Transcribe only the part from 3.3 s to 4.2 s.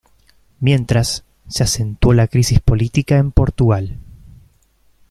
Portugal.